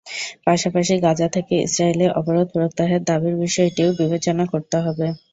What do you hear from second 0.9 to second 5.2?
গাজা থেকে ইসরায়েলি অবরোধ প্রত্যাহারের দাবির বিষয়টিও বিবেচনা করতে হবে।